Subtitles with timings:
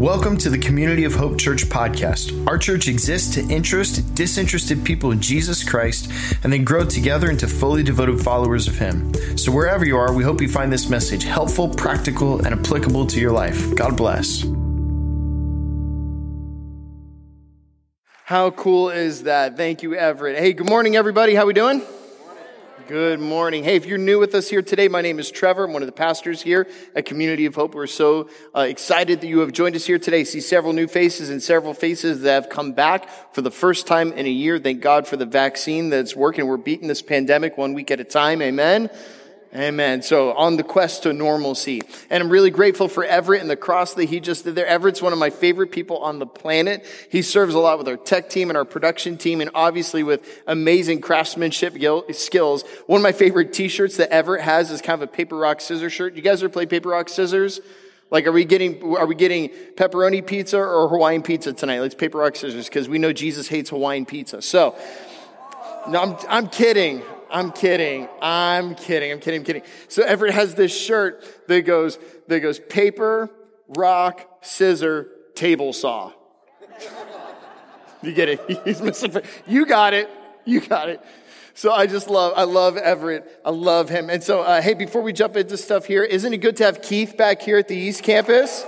[0.00, 2.48] Welcome to the Community of Hope Church podcast.
[2.48, 6.10] Our church exists to interest disinterested people in Jesus Christ
[6.42, 9.12] and then grow together into fully devoted followers of Him.
[9.36, 13.20] So, wherever you are, we hope you find this message helpful, practical, and applicable to
[13.20, 13.74] your life.
[13.74, 14.42] God bless.
[18.24, 19.58] How cool is that?
[19.58, 20.38] Thank you, Everett.
[20.38, 21.34] Hey, good morning, everybody.
[21.34, 21.82] How we doing?
[22.90, 23.62] Good morning.
[23.62, 25.66] Hey, if you're new with us here today, my name is Trevor.
[25.66, 27.72] I'm one of the pastors here at Community of Hope.
[27.72, 30.24] We're so uh, excited that you have joined us here today.
[30.24, 34.12] See several new faces and several faces that have come back for the first time
[34.14, 34.58] in a year.
[34.58, 36.48] Thank God for the vaccine that's working.
[36.48, 38.42] We're beating this pandemic one week at a time.
[38.42, 38.90] Amen.
[39.52, 40.00] Amen.
[40.02, 41.82] So on the quest to normalcy.
[42.08, 44.66] And I'm really grateful for Everett and the cross that he just did there.
[44.66, 46.86] Everett's one of my favorite people on the planet.
[47.10, 50.42] He serves a lot with our tech team and our production team and obviously with
[50.46, 51.76] amazing craftsmanship
[52.12, 52.62] skills.
[52.86, 55.92] One of my favorite t-shirts that Everett has is kind of a paper rock scissors
[55.92, 56.14] shirt.
[56.14, 57.60] You guys ever play paper rock scissors?
[58.12, 61.80] Like, are we getting, are we getting pepperoni pizza or Hawaiian pizza tonight?
[61.80, 64.42] Let's paper rock scissors because we know Jesus hates Hawaiian pizza.
[64.42, 64.76] So,
[65.88, 67.02] no, I'm, I'm kidding.
[67.30, 68.08] I'm kidding.
[68.20, 69.12] I'm kidding.
[69.12, 69.40] I'm kidding.
[69.40, 69.62] I'm kidding.
[69.88, 73.30] So Everett has this shirt that goes, that goes paper,
[73.68, 76.12] rock, scissor, table saw.
[78.02, 78.60] you get it?
[78.64, 79.14] He's missing.
[79.46, 80.10] You got it.
[80.44, 81.00] You got it.
[81.54, 83.40] So I just love, I love Everett.
[83.44, 84.08] I love him.
[84.08, 86.80] And so, uh, hey, before we jump into stuff here, isn't it good to have
[86.80, 88.64] Keith back here at the East Campus?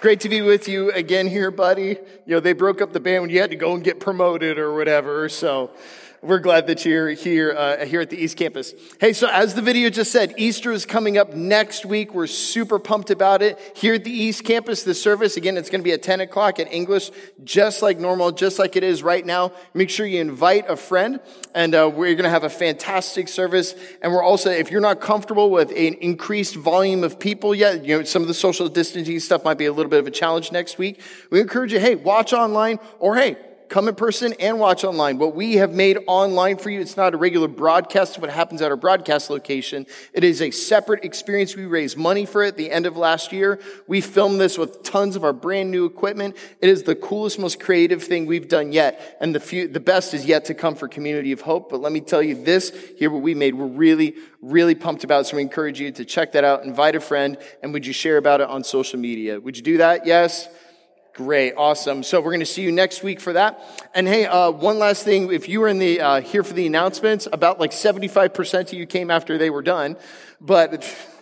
[0.00, 1.96] Great to be with you again here, buddy.
[2.24, 4.56] You know, they broke up the band when you had to go and get promoted
[4.56, 5.28] or whatever.
[5.28, 5.72] So
[6.22, 8.74] we're glad that you're here uh, here at the East Campus.
[9.00, 12.12] Hey, so as the video just said, Easter is coming up next week.
[12.12, 14.82] We're super pumped about it here at the East Campus.
[14.82, 17.10] The service again, it's going to be at 10 o'clock at English,
[17.44, 19.52] just like normal, just like it is right now.
[19.74, 21.20] Make sure you invite a friend,
[21.54, 23.74] and uh, we're going to have a fantastic service.
[24.02, 27.98] And we're also, if you're not comfortable with an increased volume of people yet, you
[27.98, 30.50] know, some of the social distancing stuff might be a little bit of a challenge
[30.50, 31.00] next week.
[31.30, 33.36] We encourage you, hey, watch online, or hey
[33.68, 35.18] come in person and watch online.
[35.18, 38.62] What we have made online for you, it's not a regular broadcast of what happens
[38.62, 39.86] at our broadcast location.
[40.12, 41.54] It is a separate experience.
[41.54, 43.60] We raised money for it the end of last year.
[43.86, 46.36] We filmed this with tons of our brand new equipment.
[46.60, 49.18] It is the coolest, most creative thing we've done yet.
[49.20, 51.70] And the few, the best is yet to come for Community of Hope.
[51.70, 55.26] But let me tell you this here, what we made, we're really, really pumped about.
[55.26, 58.16] So we encourage you to check that out, invite a friend, and would you share
[58.16, 59.38] about it on social media?
[59.38, 60.06] Would you do that?
[60.06, 60.48] Yes?
[61.18, 62.04] Great, awesome.
[62.04, 63.60] So we're going to see you next week for that.
[63.92, 66.64] And hey, uh, one last thing: if you were in the uh, here for the
[66.64, 69.96] announcements, about like seventy-five percent of you came after they were done,
[70.40, 70.88] but.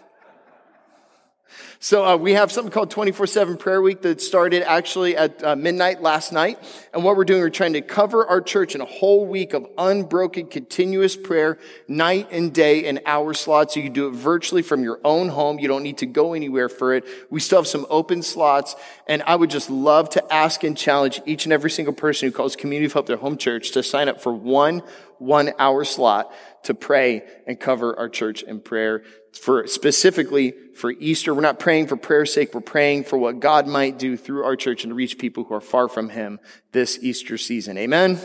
[1.79, 6.01] So uh, we have something called 24-7 prayer week that started actually at uh, midnight
[6.01, 6.59] last night.
[6.95, 9.67] And what we're doing, we're trying to cover our church in a whole week of
[9.77, 13.75] unbroken, continuous prayer, night and day in hour slots.
[13.75, 15.59] So you can do it virtually from your own home.
[15.59, 17.05] You don't need to go anywhere for it.
[17.31, 18.75] We still have some open slots.
[19.07, 22.33] And I would just love to ask and challenge each and every single person who
[22.33, 24.83] calls Community of Hope their home church to sign up for one
[25.19, 26.33] one hour slot
[26.65, 29.03] to pray and cover our church in prayer
[29.37, 31.35] for specifically for Easter.
[31.35, 32.55] We're not praying for prayer's sake.
[32.55, 35.55] We're praying for what God might do through our church and to reach people who
[35.55, 36.39] are far from Him
[36.73, 37.79] this Easter season.
[37.79, 38.21] Amen.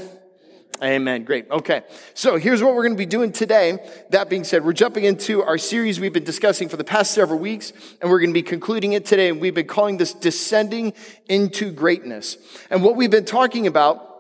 [0.84, 1.26] Amen.
[1.26, 1.50] Great.
[1.52, 1.84] Okay.
[2.16, 3.78] So here's what we're going to be doing today.
[4.10, 7.38] That being said, we're jumping into our series we've been discussing for the past several
[7.38, 9.30] weeks, and we're going to be concluding it today.
[9.30, 10.94] And we've been calling this descending
[11.30, 12.38] into greatness.
[12.72, 14.11] And what we've been talking about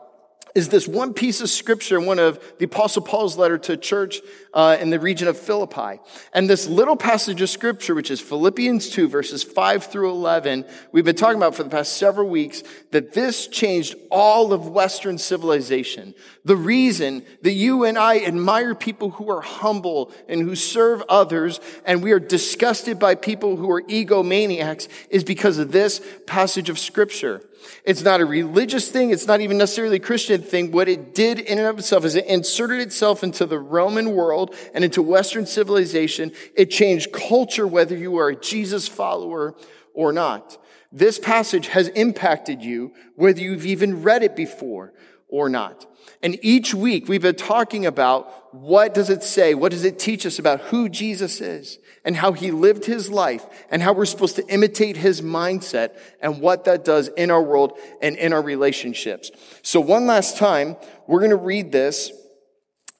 [0.55, 3.77] is this one piece of scripture in one of the apostle paul's letter to a
[3.77, 4.21] church
[4.53, 5.99] uh, in the region of philippi.
[6.33, 11.05] And this little passage of scripture which is philippians 2 verses 5 through 11 we've
[11.05, 16.13] been talking about for the past several weeks that this changed all of western civilization.
[16.43, 21.59] The reason that you and i admire people who are humble and who serve others
[21.85, 26.77] and we are disgusted by people who are egomaniacs is because of this passage of
[26.77, 27.41] scripture
[27.83, 29.11] it's not a religious thing.
[29.11, 30.71] It's not even necessarily a Christian thing.
[30.71, 34.55] What it did in and of itself is it inserted itself into the Roman world
[34.73, 36.31] and into Western civilization.
[36.55, 39.55] It changed culture, whether you are a Jesus follower
[39.93, 40.57] or not.
[40.91, 44.93] This passage has impacted you, whether you've even read it before
[45.27, 45.87] or not.
[46.21, 49.53] And each week we've been talking about what does it say?
[49.53, 51.79] What does it teach us about who Jesus is?
[52.03, 56.41] And how he lived his life and how we're supposed to imitate his mindset and
[56.41, 59.31] what that does in our world and in our relationships.
[59.61, 60.77] So one last time,
[61.07, 62.11] we're going to read this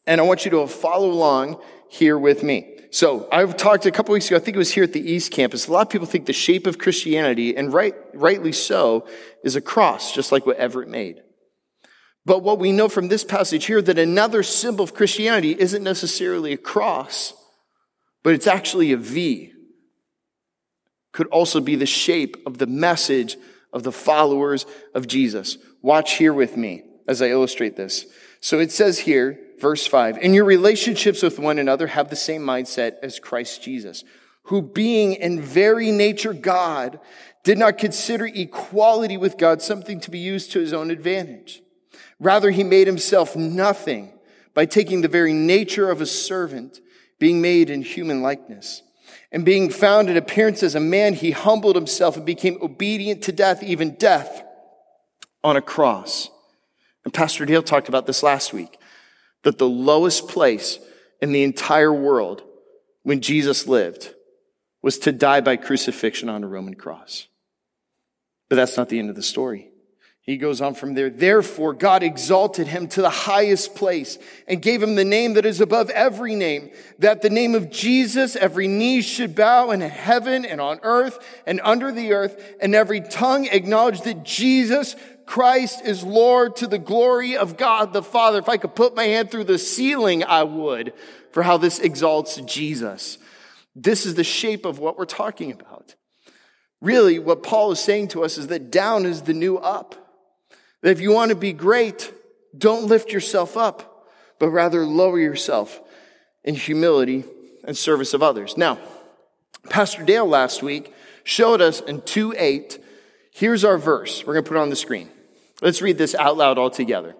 [0.08, 2.78] and I want you to follow along here with me.
[2.92, 5.32] So I've talked a couple weeks ago, I think it was here at the East
[5.32, 5.68] Campus.
[5.68, 9.08] A lot of people think the shape of Christianity, and right, rightly so,
[9.44, 11.22] is a cross, just like what Everett made.
[12.26, 16.54] But what we know from this passage here, that another symbol of Christianity isn't necessarily
[16.54, 17.34] a cross,
[18.24, 19.54] but it's actually a V.
[21.12, 23.38] could also be the shape of the message
[23.74, 25.58] of the followers of Jesus.
[25.82, 28.06] Watch here with me as I illustrate this.
[28.40, 32.42] So it says here, verse 5 In your relationships with one another, have the same
[32.42, 34.04] mindset as Christ Jesus,
[34.44, 37.00] who being in very nature God,
[37.44, 41.62] did not consider equality with God something to be used to his own advantage.
[42.20, 44.14] Rather, he made himself nothing
[44.54, 46.80] by taking the very nature of a servant,
[47.22, 48.82] being made in human likeness.
[49.32, 53.32] And being found in appearance as a man, he humbled himself and became obedient to
[53.32, 54.44] death, even death
[55.44, 56.32] on a cross.
[57.06, 58.80] And Pastor Dale talked about this last week
[59.44, 60.80] that the lowest place
[61.22, 62.42] in the entire world
[63.04, 64.16] when Jesus lived
[64.82, 67.28] was to die by crucifixion on a Roman cross.
[68.50, 69.70] But that's not the end of the story.
[70.24, 71.10] He goes on from there.
[71.10, 75.60] Therefore, God exalted him to the highest place and gave him the name that is
[75.60, 76.70] above every name,
[77.00, 81.60] that the name of Jesus, every knee should bow in heaven and on earth and
[81.64, 84.96] under the earth, and every tongue acknowledge that Jesus
[85.26, 88.38] Christ is Lord to the glory of God the Father.
[88.38, 90.94] If I could put my hand through the ceiling, I would
[91.32, 93.18] for how this exalts Jesus.
[93.76, 95.96] This is the shape of what we're talking about.
[96.80, 99.96] Really, what Paul is saying to us is that down is the new up.
[100.82, 102.14] That if you want to be great,
[102.58, 105.80] don't lift yourself up, but rather lower yourself
[106.44, 107.24] in humility
[107.64, 108.58] and service of others.
[108.58, 108.80] Now,
[109.70, 110.94] Pastor Dale last week
[111.24, 112.84] showed us in 2 8.
[113.32, 114.26] Here's our verse.
[114.26, 115.10] We're going to put it on the screen.
[115.62, 117.16] Let's read this out loud all together.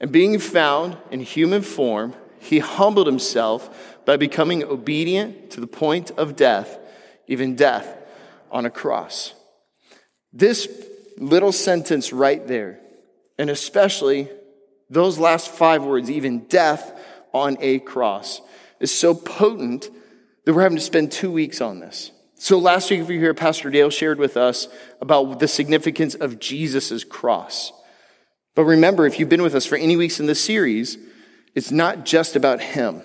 [0.00, 6.10] And being found in human form, he humbled himself by becoming obedient to the point
[6.12, 6.78] of death,
[7.28, 7.96] even death
[8.50, 9.32] on a cross.
[10.32, 10.66] This
[11.22, 12.80] little sentence right there
[13.38, 14.28] and especially
[14.90, 16.98] those last five words, even death
[17.32, 18.40] on a cross,
[18.78, 19.88] is so potent
[20.44, 22.10] that we're having to spend two weeks on this.
[22.34, 24.68] So last week, if you hear, Pastor Dale shared with us
[25.00, 27.72] about the significance of Jesus' cross.
[28.54, 30.98] But remember, if you've been with us for any weeks in this series,
[31.54, 33.02] it's not just about him.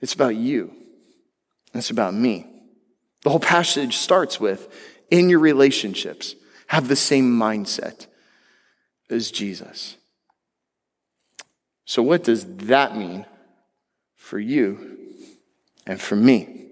[0.00, 0.72] It's about you.
[1.72, 2.46] It's about me.
[3.22, 4.68] The whole passage starts with,
[5.10, 6.34] in your relationships,
[6.68, 8.06] have the same mindset
[9.10, 9.96] as Jesus.
[11.84, 13.26] So, what does that mean
[14.16, 14.98] for you
[15.86, 16.66] and for me?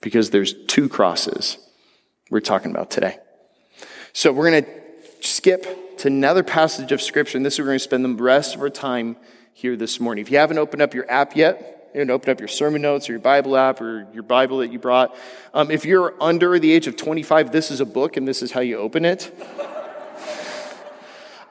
[0.00, 1.58] Because there's two crosses
[2.30, 3.18] we're talking about today.
[4.12, 4.70] So, we're going to
[5.20, 8.22] skip to another passage of Scripture, and this is where we're going to spend the
[8.22, 9.16] rest of our time
[9.52, 10.22] here this morning.
[10.22, 13.12] If you haven't opened up your app yet, can open up your sermon notes or
[13.12, 15.14] your Bible app or your Bible that you brought.
[15.52, 18.52] Um, if you're under the age of 25, this is a book and this is
[18.52, 19.30] how you open it.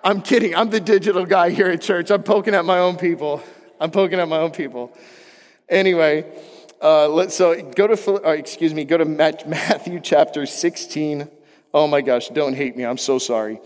[0.03, 0.55] I'm kidding.
[0.55, 2.09] I'm the digital guy here at church.
[2.09, 3.43] I'm poking at my own people.
[3.79, 4.97] I'm poking at my own people.
[5.69, 6.25] Anyway,
[6.81, 8.83] uh, let's so go to uh, excuse me.
[8.83, 11.29] Go to Matthew chapter 16.
[11.73, 12.83] Oh my gosh, don't hate me.
[12.83, 13.59] I'm so sorry.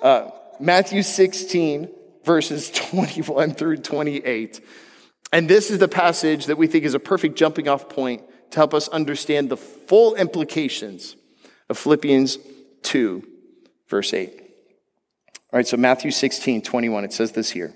[0.00, 0.30] Uh,
[0.60, 1.90] Matthew 16
[2.24, 4.60] verses 21 through 28.
[5.32, 8.58] And this is the passage that we think is a perfect jumping off point to
[8.58, 11.16] help us understand the full implications
[11.70, 12.38] of Philippians
[12.82, 13.26] 2,
[13.88, 14.30] verse 8.
[15.52, 17.74] All right, so Matthew 16, 21, it says this here.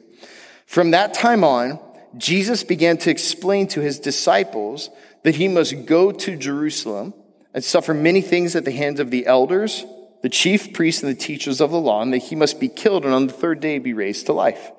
[0.67, 1.79] From that time on,
[2.17, 4.91] Jesus began to explain to his disciples
[5.25, 7.15] that he must go to Jerusalem
[7.55, 9.85] and suffer many things at the hands of the elders,
[10.23, 13.05] the chief priests, and the teachers of the law, and that he must be killed
[13.05, 14.73] and on the third day be raised to life.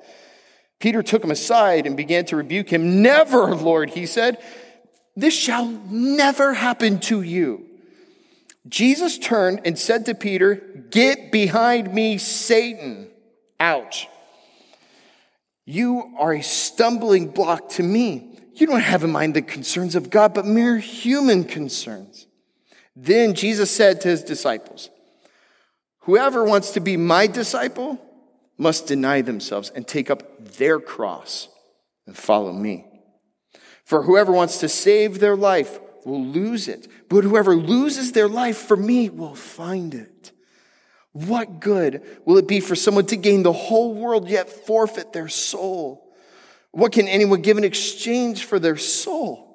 [0.79, 3.01] Peter took him aside and began to rebuke him.
[3.01, 4.38] Never, Lord, he said,
[5.17, 7.65] this shall never happen to you.
[8.67, 10.55] Jesus turned and said to Peter,
[10.91, 13.10] Get behind me, Satan.
[13.60, 14.07] Ouch.
[15.65, 18.38] You are a stumbling block to me.
[18.53, 22.27] You don't have in mind the concerns of God, but mere human concerns.
[22.96, 24.91] Then Jesus said to his disciples,
[26.01, 28.00] Whoever wants to be my disciple
[28.58, 31.48] must deny themselves and take up their cross
[32.06, 32.86] and follow me.
[33.84, 38.58] For whoever wants to save their life will lose it, but whoever loses their life
[38.58, 40.32] for me will find it.
[41.12, 45.30] What good will it be for someone to gain the whole world yet forfeit their
[45.30, 46.14] soul?
[46.72, 49.48] What can anyone give in exchange for their soul?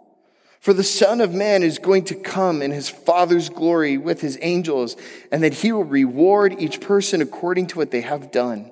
[0.59, 4.39] For the Son of Man is going to come in his Father's glory with his
[4.41, 4.97] angels,
[5.31, 8.72] and that he will reward each person according to what they have done.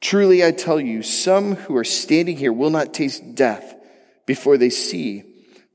[0.00, 3.74] Truly, I tell you, some who are standing here will not taste death
[4.26, 5.24] before they see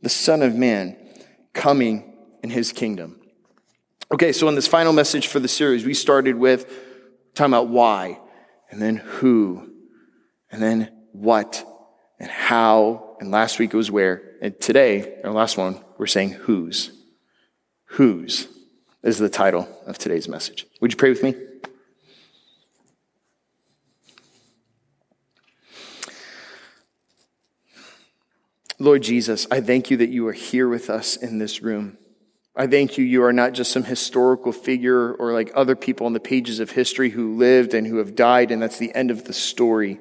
[0.01, 0.95] the Son of Man
[1.53, 3.19] coming in his kingdom.
[4.11, 6.71] Okay, so in this final message for the series, we started with
[7.35, 8.19] talking about why,
[8.71, 9.71] and then who,
[10.51, 11.63] and then what,
[12.19, 16.31] and how, and last week it was where, and today, our last one, we're saying
[16.31, 16.91] whose.
[17.85, 18.47] Whose.
[19.03, 20.65] is the title of today's message.
[20.81, 21.35] Would you pray with me?
[28.81, 31.97] Lord Jesus, I thank you that you are here with us in this room.
[32.55, 36.13] I thank you, you are not just some historical figure or like other people on
[36.13, 39.25] the pages of history who lived and who have died, and that's the end of
[39.25, 39.99] the story.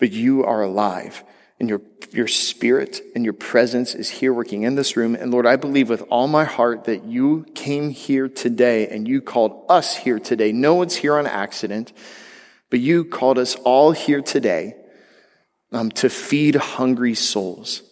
[0.00, 1.22] But you are alive,
[1.60, 1.80] and your,
[2.10, 5.14] your spirit and your presence is here working in this room.
[5.14, 9.20] And Lord, I believe with all my heart that you came here today and you
[9.20, 10.50] called us here today.
[10.50, 11.92] No one's here on accident,
[12.70, 14.74] but you called us all here today
[15.72, 17.82] um, to feed hungry souls,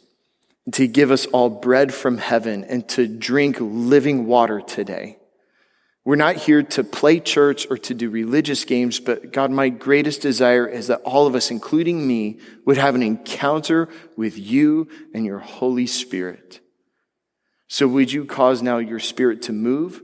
[0.73, 5.18] to give us all bread from heaven, and to drink living water today.
[6.04, 10.23] We're not here to play church or to do religious games, but God, my greatest
[10.23, 15.26] desire is that all of us, including me, would have an encounter with you and
[15.26, 16.61] your Holy Spirit.
[17.66, 20.00] So would you cause now your spirit to move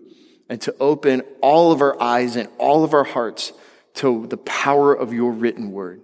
[0.49, 3.52] and to open all of our eyes and all of our hearts
[3.95, 6.00] to the power of your written word?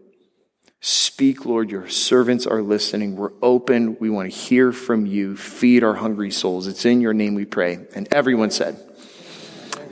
[0.81, 3.17] Speak, Lord, your servants are listening.
[3.17, 3.97] We're open.
[3.99, 5.37] We want to hear from you.
[5.37, 6.69] Feed our hungry souls.
[6.69, 7.81] It's in your name we pray.
[7.97, 8.81] And everyone said,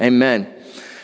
[0.01, 0.53] Amen.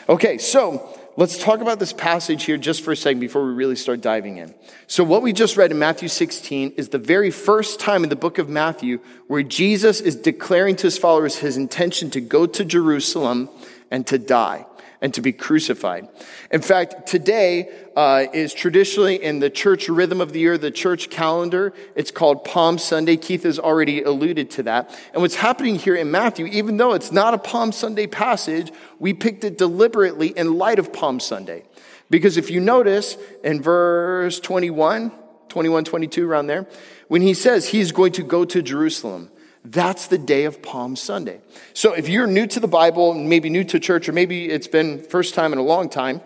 [0.09, 3.75] Okay, so let's talk about this passage here just for a second before we really
[3.75, 4.55] start diving in.
[4.87, 8.17] So, what we just read in Matthew 16 is the very first time in the
[8.17, 12.65] book of Matthew where Jesus is declaring to his followers his intention to go to
[12.65, 13.49] Jerusalem
[13.91, 14.67] and to die
[15.03, 16.09] and to be crucified.
[16.53, 21.11] In fact, today uh, is traditionally in the church rhythm of the year, the church
[21.11, 21.75] calendar.
[21.97, 23.17] It's called Palm Sunday.
[23.17, 24.97] Keith has already alluded to that.
[25.13, 29.13] And what's happening here in Matthew, even though it's not a Palm Sunday passage, we
[29.13, 31.65] picked it deliberately in light of Palm Sunday.
[32.09, 35.11] Because if you notice in verse 21,
[35.49, 36.67] 21, 22, around there,
[37.09, 39.31] when he says he's going to go to Jerusalem,
[39.65, 41.41] that's the day of Palm Sunday.
[41.73, 45.03] So if you're new to the Bible, maybe new to church, or maybe it's been
[45.03, 46.21] first time in a long time,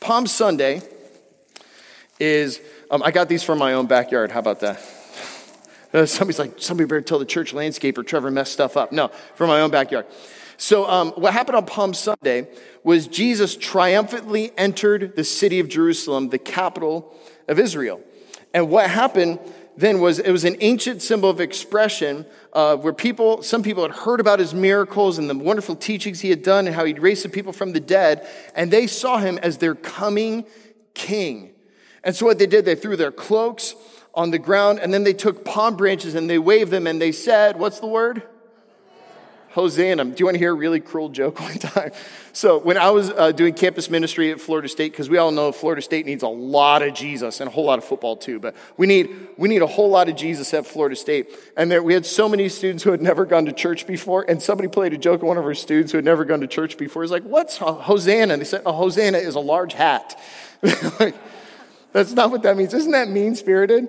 [0.00, 0.82] Palm Sunday
[2.18, 4.30] is, um, I got these from my own backyard.
[4.30, 4.80] How about that?
[5.94, 8.90] Uh, somebody's like, somebody better tell the church landscaper Trevor messed stuff up.
[8.90, 10.06] No, from my own backyard.
[10.56, 12.48] So, um, what happened on Palm Sunday
[12.82, 17.14] was Jesus triumphantly entered the city of Jerusalem, the capital
[17.46, 18.00] of Israel.
[18.52, 19.38] And what happened
[19.76, 23.92] then was it was an ancient symbol of expression uh, where people some people had
[23.92, 27.24] heard about his miracles and the wonderful teachings he had done and how he'd raised
[27.24, 30.44] the people from the dead and they saw him as their coming
[30.94, 31.52] king
[32.04, 33.74] and so what they did they threw their cloaks
[34.14, 37.12] on the ground and then they took palm branches and they waved them and they
[37.12, 38.22] said what's the word
[39.54, 40.04] Hosanna.
[40.04, 41.92] Do you want to hear a really cruel joke one time?
[42.36, 45.52] So, when I was uh, doing campus ministry at Florida State, because we all know
[45.52, 48.56] Florida State needs a lot of Jesus and a whole lot of football too, but
[48.76, 51.28] we need, we need a whole lot of Jesus at Florida State.
[51.56, 54.42] And there, we had so many students who had never gone to church before, and
[54.42, 56.76] somebody played a joke on one of our students who had never gone to church
[56.76, 57.04] before.
[57.04, 58.32] He's like, What's Hosanna?
[58.32, 60.20] And they said, A Hosanna is a large hat.
[60.98, 61.14] like,
[61.92, 62.74] that's not what that means.
[62.74, 63.88] Isn't that mean spirited?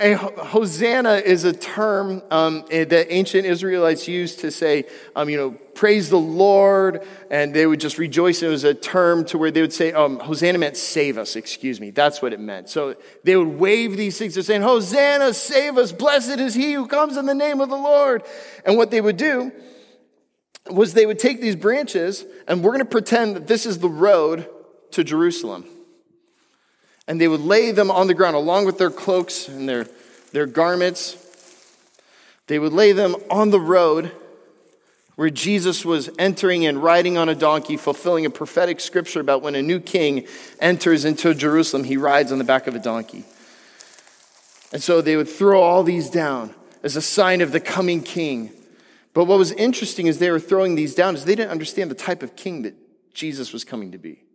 [0.00, 4.84] A Hosanna is a term um, eh, that ancient Israelites used to say,
[5.16, 8.40] um, you know, praise the Lord, and they would just rejoice.
[8.40, 11.80] It was a term to where they would say, um, Hosanna meant save us, excuse
[11.80, 11.90] me.
[11.90, 12.68] That's what it meant.
[12.68, 14.34] So they would wave these things.
[14.34, 15.90] They're saying, Hosanna, save us.
[15.90, 18.22] Blessed is he who comes in the name of the Lord.
[18.64, 19.50] And what they would do
[20.70, 23.88] was they would take these branches, and we're going to pretend that this is the
[23.88, 24.48] road
[24.92, 25.64] to Jerusalem
[27.08, 29.88] and they would lay them on the ground along with their cloaks and their,
[30.32, 31.16] their garments.
[32.46, 34.12] They would lay them on the road
[35.16, 39.54] where Jesus was entering and riding on a donkey, fulfilling a prophetic scripture about when
[39.54, 40.26] a new king
[40.60, 43.24] enters into Jerusalem, he rides on the back of a donkey.
[44.70, 48.52] And so they would throw all these down as a sign of the coming king.
[49.14, 51.96] But what was interesting is they were throwing these down is they didn't understand the
[51.96, 52.74] type of king that
[53.14, 54.27] Jesus was coming to be.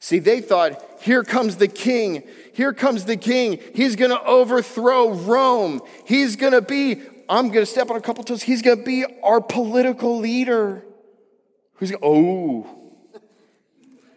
[0.00, 2.22] See, they thought, here comes the king.
[2.54, 3.60] Here comes the king.
[3.74, 5.82] He's going to overthrow Rome.
[6.06, 8.42] He's going to be, I'm going to step on a couple toes.
[8.42, 10.84] He's going to be our political leader.
[11.74, 12.76] Who's oh.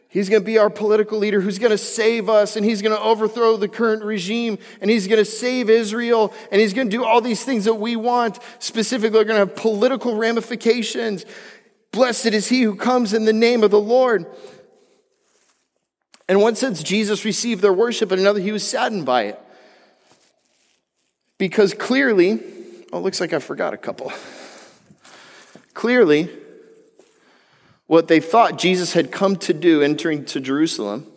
[0.08, 2.96] He's going to be our political leader who's going to save us and he's going
[2.96, 6.96] to overthrow the current regime and he's going to save Israel and he's going to
[6.96, 8.38] do all these things that we want.
[8.60, 11.26] Specifically, are going to have political ramifications.
[11.92, 14.28] Blessed is he who comes in the name of the Lord.
[16.30, 19.40] In one sense, Jesus received their worship, in another, he was saddened by it.
[21.38, 22.40] Because clearly,
[22.92, 24.12] oh, it looks like I forgot a couple.
[25.74, 26.30] Clearly,
[27.88, 31.08] what they thought Jesus had come to do entering to Jerusalem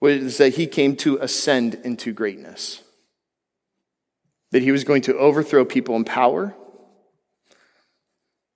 [0.00, 2.82] was that he came to ascend into greatness.
[4.52, 6.54] that he was going to overthrow people in power,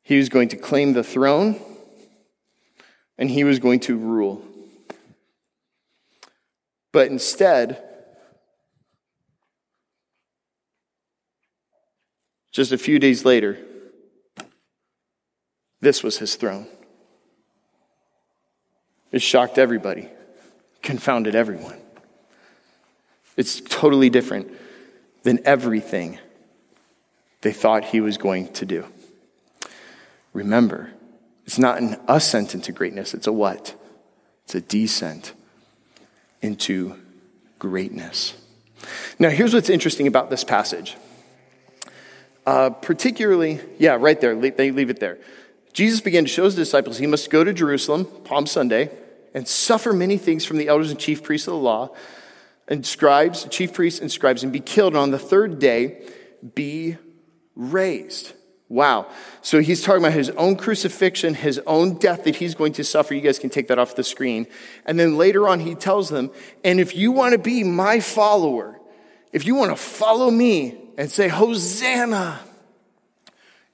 [0.03, 1.61] he was going to claim the throne,
[3.19, 4.43] and he was going to rule.
[6.93, 7.83] But instead,
[12.51, 13.59] just a few days later,
[15.81, 16.67] this was his throne.
[19.13, 20.09] It shocked everybody,
[20.83, 21.79] confounded everyone.
[23.37, 24.53] It's totally different
[25.23, 26.19] than everything
[27.43, 28.87] they thought he was going to do.
[30.33, 30.91] Remember,
[31.47, 33.75] it's not an ascent into greatness, it's a what?
[34.45, 35.33] It's a descent
[36.43, 36.97] into
[37.59, 38.37] greatness.
[39.19, 40.97] Now, here's what's interesting about this passage.
[42.47, 45.19] Uh, particularly, yeah, right there, they leave it there.
[45.73, 48.91] Jesus began to show his disciples he must go to Jerusalem, Palm Sunday,
[49.35, 51.95] and suffer many things from the elders and chief priests of the law,
[52.67, 56.03] and scribes, chief priests and scribes, and be killed, and on the third day
[56.55, 56.97] be
[57.55, 58.33] raised.
[58.71, 59.09] Wow.
[59.43, 63.15] So he's talking about his own crucifixion, his own death that he's going to suffer.
[63.15, 64.47] You guys can take that off the screen.
[64.87, 66.31] And then later on, he tells them,
[66.63, 68.79] and if you want to be my follower,
[69.33, 72.39] if you want to follow me and say, Hosanna,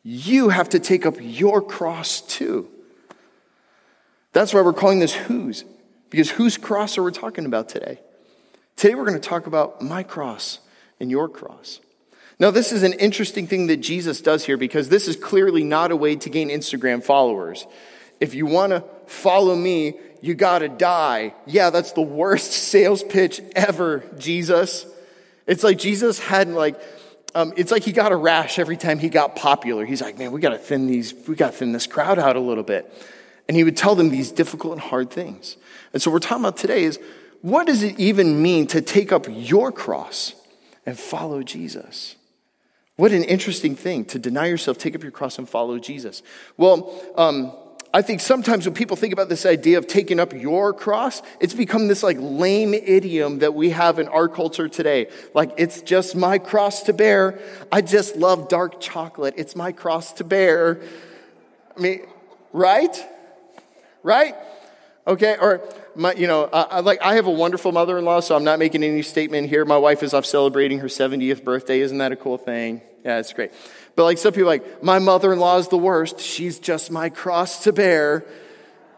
[0.03, 2.67] you have to take up your cross too.
[4.33, 5.67] That's why we're calling this whose,
[6.09, 8.01] because whose cross are we talking about today?
[8.77, 10.61] Today we're going to talk about my cross
[10.99, 11.81] and your cross.
[12.39, 15.91] Now, this is an interesting thing that Jesus does here because this is clearly not
[15.91, 17.67] a way to gain Instagram followers.
[18.21, 21.35] If you want to follow me, you got to die.
[21.47, 24.87] Yeah, that's the worst sales pitch ever, Jesus.
[25.47, 26.79] It's like Jesus hadn't like,
[27.35, 29.87] um, it's like he got a rash every time he got popular.
[29.87, 32.37] He's like, man, we got to thin these, we got to thin this crowd out
[32.37, 32.93] a little bit.
[33.49, 35.57] And he would tell them these difficult and hard things.
[35.93, 36.99] And so, what we're talking about today is
[37.43, 40.35] what does it even mean to take up your cross
[40.85, 42.16] and follow Jesus?
[42.97, 46.23] What an interesting thing to deny yourself, take up your cross, and follow Jesus.
[46.57, 47.53] Well, um,
[47.93, 51.55] I think sometimes when people think about this idea of taking up your cross, it's
[51.55, 55.09] become this like lame idiom that we have in our culture today.
[55.35, 57.39] Like, it's just my cross to bear.
[57.71, 59.35] I just love dark chocolate.
[59.37, 60.81] It's my cross to bear.
[61.77, 62.01] I mean,
[62.53, 62.97] right?
[64.03, 64.35] Right?
[65.09, 65.63] Okay, or
[65.95, 69.03] my, you know, I, like I have a wonderful mother-in-law, so I'm not making any
[69.03, 69.65] statement here.
[69.65, 71.81] My wife is off celebrating her 70th birthday.
[71.81, 72.81] Isn't that a cool thing?
[73.05, 73.53] Yeah, it's great.
[73.95, 76.19] But like some people, like my mother-in-law is the worst.
[76.19, 78.25] She's just my cross to bear.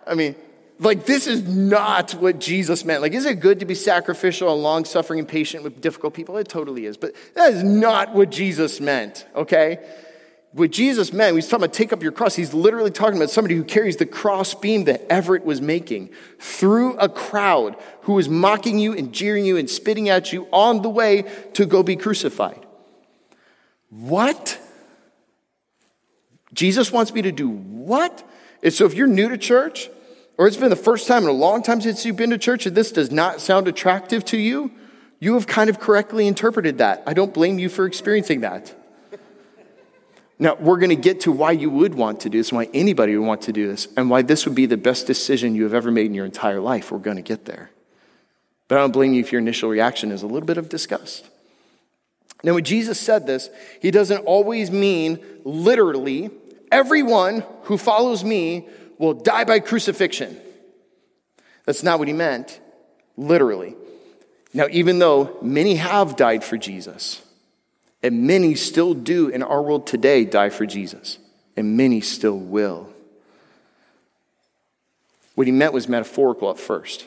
[0.07, 0.35] I mean,
[0.81, 3.03] like this is not what Jesus meant.
[3.03, 6.39] Like, is it good to be sacrificial and long-suffering and patient with difficult people?
[6.39, 6.97] It totally is.
[6.97, 9.27] But that is not what Jesus meant.
[9.37, 9.79] Okay
[10.53, 12.35] what Jesus meant, he's talking about take up your cross.
[12.35, 16.97] He's literally talking about somebody who carries the cross beam that Everett was making through
[16.97, 20.89] a crowd who was mocking you and jeering you and spitting at you on the
[20.89, 22.65] way to go be crucified.
[23.91, 24.59] What?
[26.55, 28.27] Jesus wants me to do what?
[28.63, 29.91] And so if you're new to church,
[30.39, 32.65] or it's been the first time in a long time since you've been to church
[32.65, 34.71] and this does not sound attractive to you,
[35.21, 37.03] you have kind of correctly interpreted that.
[37.07, 38.75] I don't blame you for experiencing that.
[40.39, 43.17] Now, we're going to get to why you would want to do this, why anybody
[43.17, 45.75] would want to do this, and why this would be the best decision you have
[45.75, 46.93] ever made in your entire life.
[46.93, 47.71] We're going to get there.
[48.69, 51.29] But I don't blame you if your initial reaction is a little bit of disgust.
[52.45, 53.51] Now, when Jesus said this,
[53.83, 56.31] he doesn't always mean literally,
[56.71, 60.39] everyone who follows me will die by crucifixion.
[61.65, 62.61] That's not what he meant,
[63.17, 63.75] literally.
[64.55, 67.23] Now, even though many have died for Jesus,
[68.03, 71.19] and many still do in our world today die for Jesus,
[71.57, 72.89] and many still will.
[75.35, 77.07] What he meant was metaphorical at first.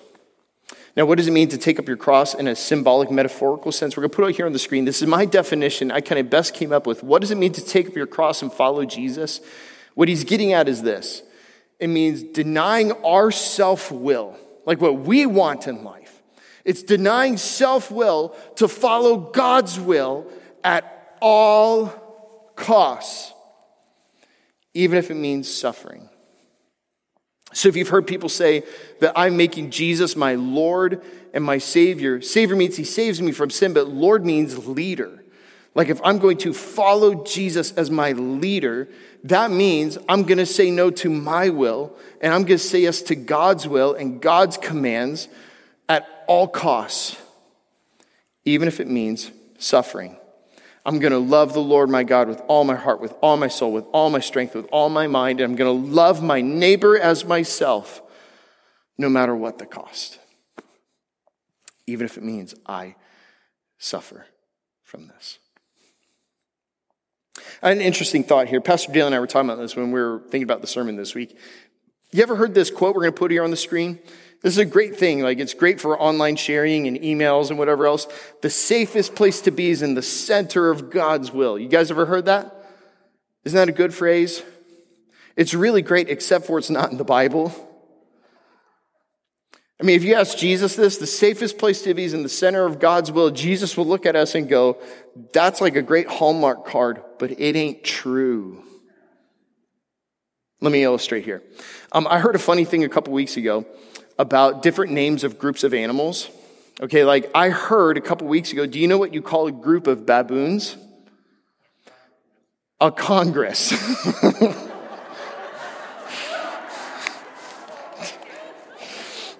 [0.96, 3.96] Now, what does it mean to take up your cross in a symbolic, metaphorical sense?
[3.96, 4.84] We're going to put it here on the screen.
[4.84, 5.90] This is my definition.
[5.90, 7.02] I kind of best came up with.
[7.02, 9.40] What does it mean to take up your cross and follow Jesus?
[9.96, 11.24] What he's getting at is this
[11.80, 16.22] it means denying our self will, like what we want in life.
[16.64, 20.32] It's denying self will to follow God's will
[20.64, 21.88] at all
[22.56, 23.34] costs,
[24.74, 26.10] even if it means suffering.
[27.54, 28.64] So, if you've heard people say
[29.02, 33.50] that I'm making Jesus my Lord and my Savior, Savior means He saves me from
[33.50, 35.22] sin, but Lord means leader.
[35.74, 38.90] Like, if I'm going to follow Jesus as my leader,
[39.24, 42.82] that means I'm going to say no to my will and I'm going to say
[42.82, 45.30] yes to God's will and God's commands
[45.88, 47.18] at all costs,
[48.44, 50.18] even if it means suffering.
[50.86, 53.48] I'm going to love the Lord my God with all my heart, with all my
[53.48, 56.42] soul, with all my strength, with all my mind, and I'm going to love my
[56.42, 58.02] neighbor as myself,
[58.98, 60.20] no matter what the cost.
[61.86, 62.96] Even if it means I
[63.78, 64.26] suffer
[64.84, 65.38] from this.
[67.62, 68.60] An interesting thought here.
[68.60, 70.96] Pastor Dale and I were talking about this when we were thinking about the sermon
[70.96, 71.38] this week.
[72.12, 74.00] You ever heard this quote we're going to put here on the screen?
[74.42, 75.22] This is a great thing.
[75.22, 78.08] Like, it's great for online sharing and emails and whatever else.
[78.42, 81.60] The safest place to be is in the center of God's will.
[81.60, 82.56] You guys ever heard that?
[83.44, 84.42] Isn't that a good phrase?
[85.36, 87.54] It's really great, except for it's not in the Bible.
[89.80, 92.30] I mean, if you ask Jesus this, the safest place to be is in the
[92.30, 93.32] center of God's will.
[93.32, 94.80] Jesus will look at us and go,
[95.34, 98.64] that's like a great Hallmark card, but it ain't true.
[100.62, 101.42] Let me illustrate here.
[101.92, 103.66] Um, I heard a funny thing a couple weeks ago
[104.22, 106.30] about different names of groups of animals.
[106.80, 109.52] Okay, like I heard a couple weeks ago, do you know what you call a
[109.52, 110.78] group of baboons?
[112.80, 113.74] A congress.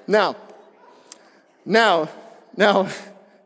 [0.08, 0.36] Now,
[1.66, 2.10] now,
[2.58, 2.90] now,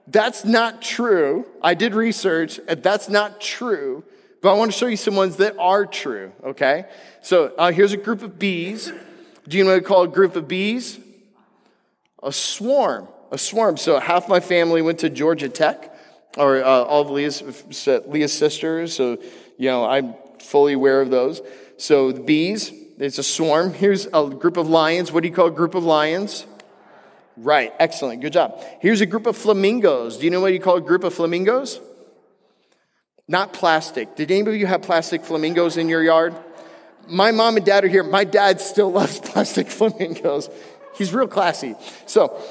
[0.08, 1.46] that's not true.
[1.62, 4.04] I did research, and that's not true,
[4.42, 6.86] but I want to show you some ones that are true, okay?
[7.22, 8.92] So uh, here's a group of bees.
[9.48, 10.98] Do you know what we call a group of bees?
[12.26, 13.08] A swarm.
[13.32, 13.78] A swarm.
[13.78, 15.96] So half my family went to Georgia Tech,
[16.38, 17.42] or uh, all of Leah's,
[18.08, 19.18] Leah's sisters, so,
[19.58, 21.42] you know, I'm fully aware of those.
[21.78, 23.74] So the bees, it's a swarm.
[23.74, 25.12] Here's a group of lions.
[25.12, 26.46] What do you call a group of lions?
[27.38, 28.60] Right, excellent, good job.
[28.80, 30.18] Here's a group of flamingos.
[30.18, 31.80] Do you know what you call a group of flamingos?
[33.28, 34.16] Not plastic.
[34.16, 36.36] Did anybody of you have plastic flamingos in your yard?
[37.08, 38.04] My mom and dad are here.
[38.04, 40.50] My dad still loves plastic flamingos.
[40.98, 41.76] He's real classy.
[42.06, 42.42] So,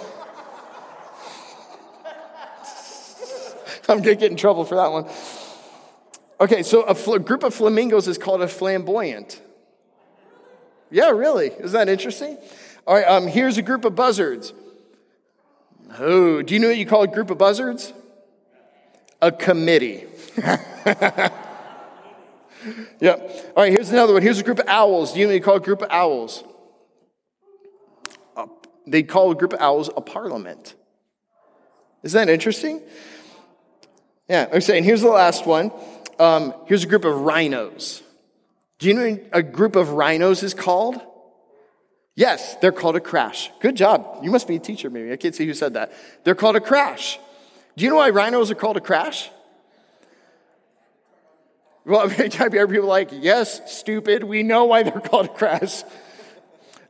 [3.89, 5.07] I'm going to get in trouble for that one.
[6.41, 9.41] Okay, so a fl- group of flamingos is called a flamboyant.
[10.91, 11.49] Yeah, really.
[11.49, 12.37] Isn't that interesting?
[12.87, 14.53] All right, um, here's a group of buzzards.
[15.99, 17.93] Oh, do you know what you call a group of buzzards?
[19.23, 20.07] A committee.
[23.01, 23.21] yep.
[23.57, 24.23] All right, here's another one.
[24.23, 25.13] Here's a group of owls.
[25.13, 26.45] Do you know what you call a group of owls?
[28.87, 30.75] They call a group of owls a parliament.
[32.03, 32.83] Isn't that interesting?
[34.29, 35.71] Yeah, I'm saying here's the last one.
[36.19, 38.03] Um, here's a group of rhinos.
[38.79, 41.01] Do you know what a group of rhinos is called?
[42.17, 43.51] Yes, they're called a crash.
[43.61, 44.21] Good job.
[44.23, 45.13] You must be a teacher, maybe.
[45.13, 45.93] I can't see who said that.
[46.23, 47.19] They're called a crash.
[47.77, 49.31] Do you know why rhinos are called a crash?
[51.85, 54.25] Well, many times people are like, yes, stupid.
[54.25, 55.83] We know why they're called a crash.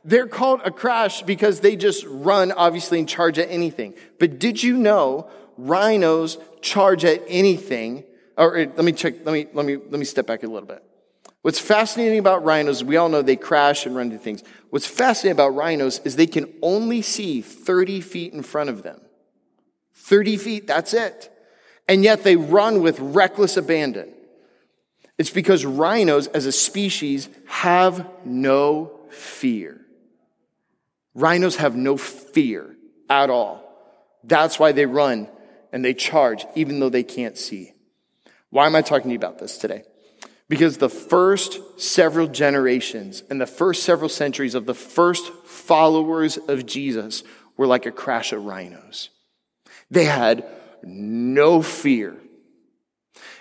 [0.05, 3.95] They're called a crash because they just run, obviously, and charge at anything.
[4.19, 8.03] But did you know rhinos charge at anything?
[8.37, 10.67] Or uh, let me check, let me, let me, let me step back a little
[10.67, 10.83] bit.
[11.41, 14.43] What's fascinating about rhinos, we all know they crash and run into things.
[14.69, 19.01] What's fascinating about rhinos is they can only see 30 feet in front of them.
[19.95, 21.31] 30 feet, that's it.
[21.87, 24.11] And yet they run with reckless abandon.
[25.17, 29.84] It's because rhinos as a species have no fear.
[31.15, 32.75] Rhinos have no fear
[33.09, 33.63] at all.
[34.23, 35.29] That's why they run
[35.71, 37.73] and they charge even though they can't see.
[38.49, 39.83] Why am I talking to you about this today?
[40.47, 46.65] Because the first several generations and the first several centuries of the first followers of
[46.65, 47.23] Jesus
[47.57, 49.09] were like a crash of rhinos.
[49.89, 50.45] They had
[50.83, 52.15] no fear.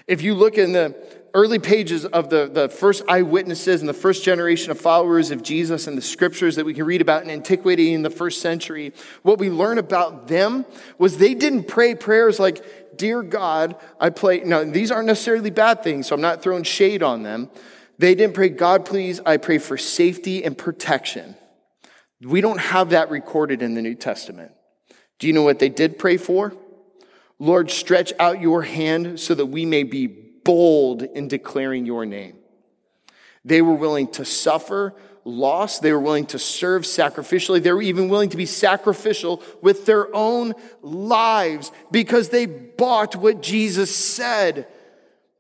[0.07, 0.95] If you look in the
[1.35, 5.89] early pages of the, the first eyewitnesses and the first generation of followers of Jesus
[5.89, 8.93] and the scriptures that we can read about in antiquity in the first century,
[9.23, 10.65] what we learn about them
[10.97, 14.45] was they didn't pray prayers like, Dear God, I pray.
[14.45, 17.51] Now, these aren't necessarily bad things, so I'm not throwing shade on them.
[17.99, 21.35] They didn't pray, God, please, I pray for safety and protection.
[22.21, 24.53] We don't have that recorded in the New Testament.
[25.19, 26.55] Do you know what they did pray for?
[27.41, 32.37] Lord, stretch out your hand so that we may be bold in declaring your name.
[33.45, 35.79] They were willing to suffer loss.
[35.79, 37.63] They were willing to serve sacrificially.
[37.63, 43.43] They were even willing to be sacrificial with their own lives because they bought what
[43.43, 44.67] Jesus said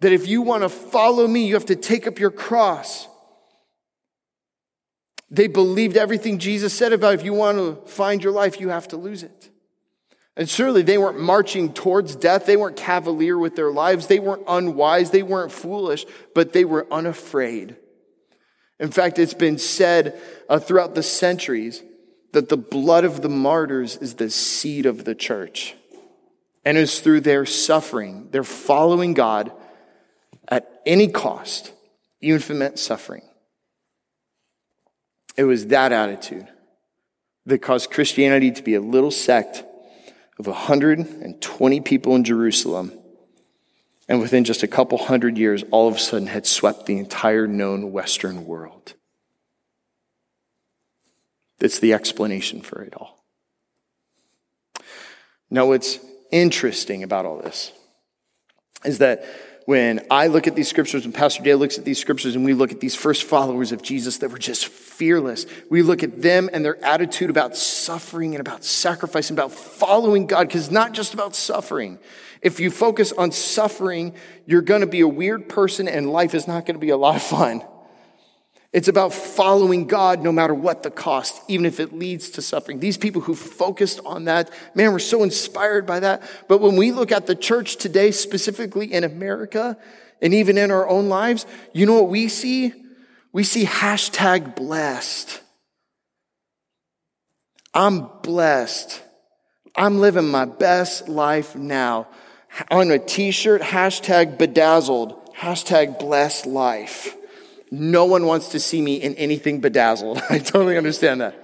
[0.00, 3.08] that if you want to follow me, you have to take up your cross.
[5.30, 8.88] They believed everything Jesus said about if you want to find your life, you have
[8.88, 9.50] to lose it.
[10.36, 12.46] And surely they weren't marching towards death.
[12.46, 14.08] They weren't cavalier with their lives.
[14.08, 15.10] They weren't unwise.
[15.10, 17.76] They weren't foolish, but they were unafraid.
[18.80, 21.82] In fact, it's been said uh, throughout the centuries
[22.32, 25.76] that the blood of the martyrs is the seed of the church.
[26.64, 29.52] And it's through their suffering, their following God
[30.48, 31.70] at any cost,
[32.20, 33.22] even if it meant suffering.
[35.36, 36.48] It was that attitude
[37.46, 39.64] that caused Christianity to be a little sect
[40.38, 42.92] of 120 people in Jerusalem
[44.08, 47.46] and within just a couple hundred years, all of a sudden had swept the entire
[47.46, 48.94] known Western world.
[51.58, 53.24] That's the explanation for it all.
[55.50, 57.72] Now, what's interesting about all this
[58.84, 59.24] is that
[59.66, 62.52] when I look at these scriptures, and Pastor Dale looks at these scriptures, and we
[62.52, 66.50] look at these first followers of Jesus that were just fearless, we look at them
[66.52, 70.92] and their attitude about suffering and about sacrifice and about following God, because it's not
[70.92, 71.98] just about suffering.
[72.42, 76.46] If you focus on suffering, you're going to be a weird person, and life is
[76.46, 77.64] not going to be a lot of fun.
[78.74, 82.80] It's about following God no matter what the cost, even if it leads to suffering.
[82.80, 86.24] These people who focused on that, man, we're so inspired by that.
[86.48, 89.78] But when we look at the church today, specifically in America
[90.20, 92.72] and even in our own lives, you know what we see?
[93.32, 95.40] We see hashtag blessed.
[97.72, 99.00] I'm blessed.
[99.76, 102.08] I'm living my best life now.
[102.72, 107.14] On a t-shirt, hashtag bedazzled, hashtag blessed life.
[107.80, 110.22] No one wants to see me in anything bedazzled.
[110.30, 111.40] I totally understand that.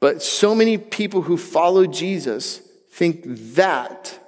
[0.00, 3.22] But so many people who follow Jesus think
[3.54, 4.18] that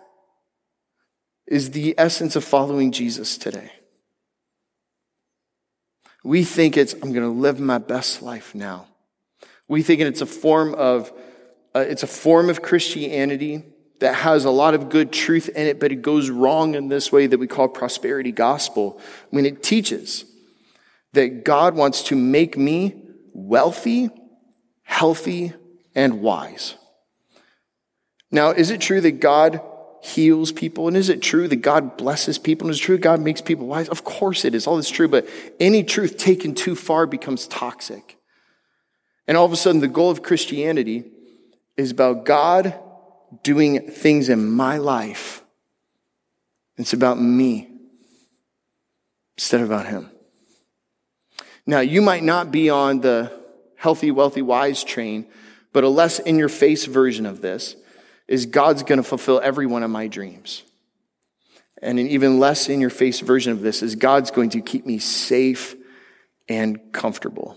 [1.47, 3.73] is the essence of following Jesus today.
[6.23, 8.87] We think it's, I'm going to live my best life now.
[9.69, 11.13] We think it's a form of,
[11.75, 13.65] uh, it's a form of Christianity
[14.01, 17.13] that has a lot of good truth in it, but it goes wrong in this
[17.13, 20.25] way that we call prosperity gospel when it teaches
[21.13, 22.97] that God wants to make me
[23.33, 24.11] wealthy,
[24.83, 25.53] healthy,
[25.95, 26.75] and wise.
[28.31, 29.61] Now, is it true that God
[30.03, 30.89] heals people?
[30.89, 32.67] And is it true that God blesses people?
[32.67, 33.89] And is it true God makes people wise?
[33.89, 34.67] Of course it is.
[34.67, 35.27] All this true, but
[35.61, 38.19] any truth taken too far becomes toxic.
[39.27, 41.05] And all of a sudden, the goal of Christianity
[41.77, 42.79] is about God
[43.43, 45.43] doing things in my life.
[46.77, 47.71] It's about me
[49.37, 50.11] instead of about him.
[51.67, 53.33] Now, you might not be on the
[53.77, 55.27] healthy, wealthy, wise train,
[55.73, 57.77] but a less in your face version of this
[58.29, 60.63] is God's going to fulfill every one of my dreams.
[61.83, 64.87] And an even less in your face version of this is God's going to keep
[64.87, 65.77] me safe
[66.49, 67.57] and comfortable.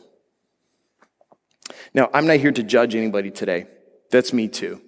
[1.94, 3.68] Now, I'm not here to judge anybody today.
[4.12, 4.82] That's me too.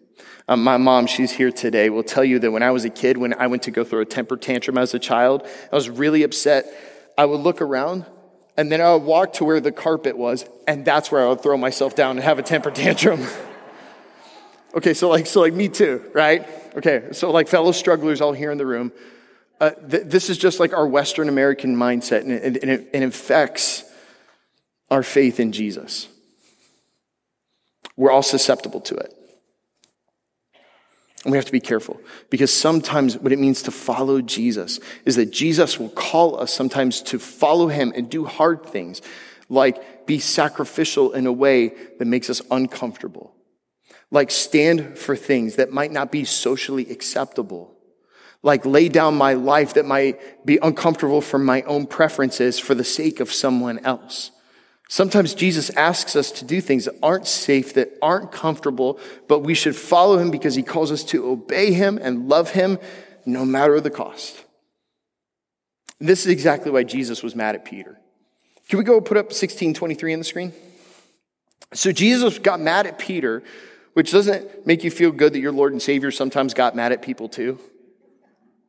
[0.49, 3.17] Um, my mom, she's here today, will tell you that when I was a kid,
[3.17, 6.23] when I went to go throw a temper tantrum as a child, I was really
[6.23, 6.65] upset.
[7.15, 8.07] I would look around
[8.57, 11.41] and then I would walk to where the carpet was, and that's where I would
[11.41, 13.27] throw myself down and have a temper tantrum.
[14.73, 16.47] okay, so like, so like me too, right?
[16.75, 18.91] Okay, so like fellow strugglers all here in the room,
[19.61, 23.03] uh, th- this is just like our Western American mindset, and it, and it, it
[23.03, 23.83] infects
[24.89, 26.07] our faith in Jesus.
[27.95, 29.13] We're all susceptible to it.
[31.25, 35.31] We have to be careful because sometimes what it means to follow Jesus is that
[35.31, 39.01] Jesus will call us sometimes to follow him and do hard things,
[39.49, 43.35] like be sacrificial in a way that makes us uncomfortable,
[44.11, 47.75] like stand for things that might not be socially acceptable,
[48.41, 52.85] like lay down my life that might be uncomfortable for my own preferences for the
[52.85, 54.31] sake of someone else.
[54.91, 59.53] Sometimes Jesus asks us to do things that aren't safe, that aren't comfortable, but we
[59.53, 62.79] should follow him because he calls us to obey him and love him
[63.23, 64.43] no matter the cost.
[65.99, 67.99] And this is exactly why Jesus was mad at Peter.
[68.67, 70.53] Can we go put up 1623 on the screen?
[71.71, 73.43] So Jesus got mad at Peter,
[73.93, 77.03] which doesn't make you feel good that your Lord and Savior sometimes got mad at
[77.03, 77.59] people too.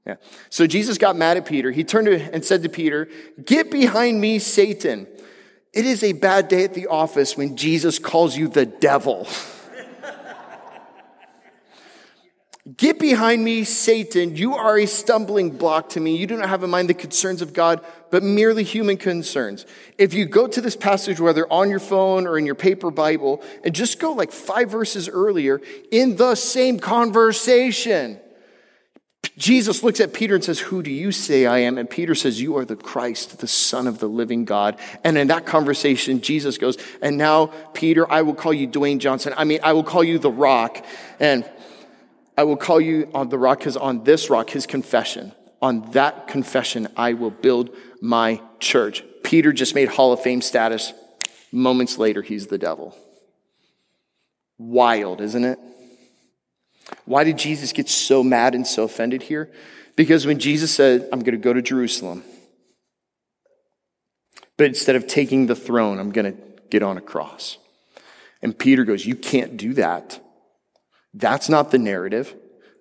[0.06, 0.16] Yeah.
[0.50, 1.70] So Jesus got mad at Peter.
[1.70, 3.08] He turned and said to Peter,
[3.42, 5.06] Get behind me, Satan.
[5.72, 9.28] It is a bad day at the office when Jesus calls you the devil.
[12.76, 14.36] Get behind me, Satan.
[14.36, 16.16] You are a stumbling block to me.
[16.16, 19.64] You do not have in mind the concerns of God, but merely human concerns.
[19.96, 23.42] If you go to this passage, whether on your phone or in your paper Bible,
[23.64, 28.20] and just go like five verses earlier in the same conversation,
[29.40, 31.78] Jesus looks at Peter and says, Who do you say I am?
[31.78, 34.78] And Peter says, You are the Christ, the Son of the living God.
[35.02, 39.32] And in that conversation, Jesus goes, And now, Peter, I will call you Dwayne Johnson.
[39.34, 40.84] I mean, I will call you the rock.
[41.18, 41.50] And
[42.36, 46.28] I will call you on the rock because on this rock, his confession, on that
[46.28, 49.02] confession, I will build my church.
[49.24, 50.92] Peter just made Hall of Fame status.
[51.50, 52.94] Moments later, he's the devil.
[54.58, 55.58] Wild, isn't it?
[57.04, 59.50] Why did Jesus get so mad and so offended here?
[59.96, 62.24] Because when Jesus said, I'm going to go to Jerusalem,
[64.56, 66.38] but instead of taking the throne, I'm going to
[66.70, 67.58] get on a cross.
[68.42, 70.20] And Peter goes, You can't do that.
[71.14, 72.34] That's not the narrative.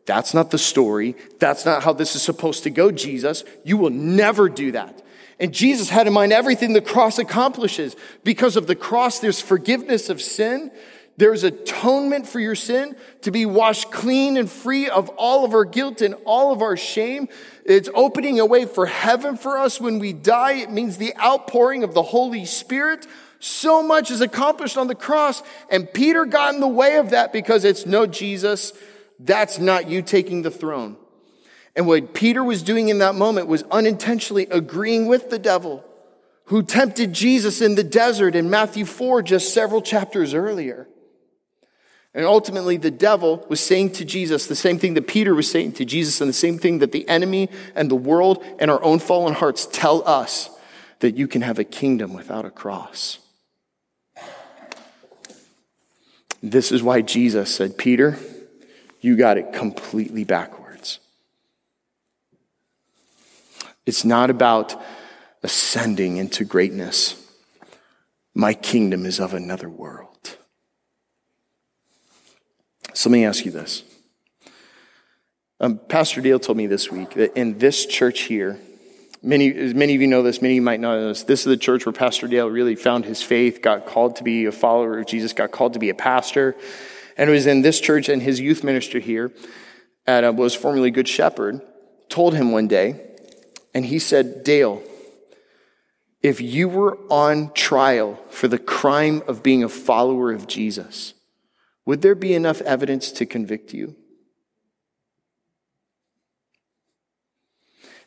[0.06, 1.16] That's not the story.
[1.40, 3.44] That's not how this is supposed to go, Jesus.
[3.64, 5.04] You will never do that.
[5.40, 7.96] And Jesus had in mind everything the cross accomplishes.
[8.24, 10.72] Because of the cross, there's forgiveness of sin.
[11.20, 15.66] There's atonement for your sin to be washed clean and free of all of our
[15.66, 17.28] guilt and all of our shame.
[17.66, 20.54] It's opening a way for heaven for us when we die.
[20.54, 23.06] It means the outpouring of the Holy Spirit.
[23.42, 25.44] So much is accomplished on the cross.
[25.70, 28.72] And Peter got in the way of that because it's no Jesus.
[29.20, 30.96] That's not you taking the throne.
[31.76, 35.84] And what Peter was doing in that moment was unintentionally agreeing with the devil
[36.46, 40.88] who tempted Jesus in the desert in Matthew 4 just several chapters earlier.
[42.14, 45.74] And ultimately, the devil was saying to Jesus the same thing that Peter was saying
[45.74, 49.00] to Jesus, and the same thing that the enemy and the world and our own
[49.00, 50.50] fallen hearts tell us
[51.00, 53.20] that you can have a kingdom without a cross.
[56.42, 58.18] This is why Jesus said, Peter,
[59.02, 61.00] you got it completely backwards.
[63.86, 64.82] It's not about
[65.44, 67.16] ascending into greatness.
[68.34, 70.09] My kingdom is of another world.
[72.94, 73.84] So let me ask you this.
[75.60, 78.60] Um, Pastor Dale told me this week that in this church here,
[79.22, 81.24] many, many of you know this, many you might not know this.
[81.24, 84.46] This is the church where Pastor Dale really found his faith, got called to be
[84.46, 86.56] a follower of Jesus, got called to be a pastor.
[87.18, 89.34] And it was in this church and his youth minister here
[90.08, 91.62] at uh, was formerly Good Shepherd
[92.08, 93.00] told him one day,
[93.74, 94.82] and he said, Dale,
[96.22, 101.14] if you were on trial for the crime of being a follower of Jesus,
[101.90, 103.96] would there be enough evidence to convict you?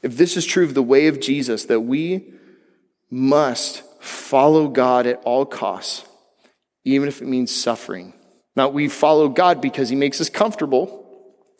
[0.03, 2.33] If this is true of the way of Jesus, that we
[3.11, 6.05] must follow God at all costs,
[6.85, 8.13] even if it means suffering.
[8.55, 11.05] Not we follow God because he makes us comfortable,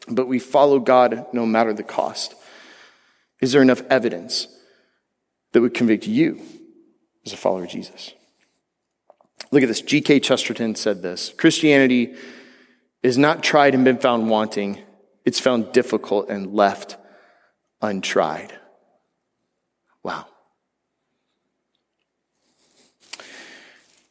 [0.07, 2.37] but we follow God no matter the cost.
[3.41, 4.47] Is there enough evidence
[5.51, 6.41] that would convict you
[7.27, 8.13] as a follower of Jesus?
[9.51, 9.81] Look at this.
[9.81, 10.21] G.K.
[10.21, 12.15] Chesterton said this Christianity
[13.03, 14.79] is not tried and been found wanting,
[15.25, 16.97] it's found difficult and left
[17.81, 18.53] untried.
[20.03, 20.27] Wow.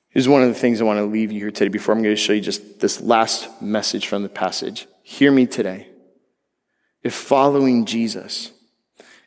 [0.10, 2.16] Here's one of the things I want to leave you here today before I'm going
[2.16, 4.88] to show you just this last message from the passage.
[5.04, 5.88] Hear me today.
[7.02, 8.52] If following Jesus